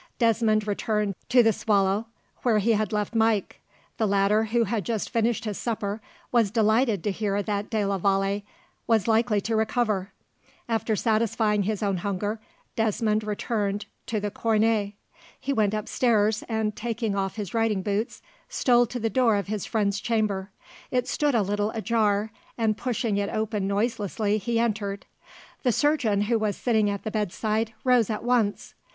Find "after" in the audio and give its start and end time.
10.67-10.95